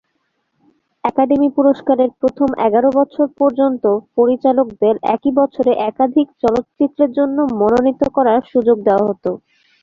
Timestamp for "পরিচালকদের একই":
4.17-5.31